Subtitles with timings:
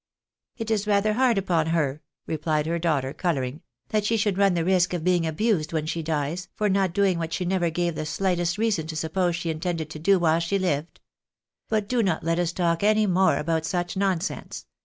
[0.57, 4.65] "It is rather hard upon her," replied her daughter, colouring, "that she should run the
[4.65, 8.07] risk of being abused when she dies, for not doing what she never gave the
[8.07, 11.01] slightest reason to suppose she intended to do while she lived.
[11.69, 14.65] But do not let us talk any more about such nonsense.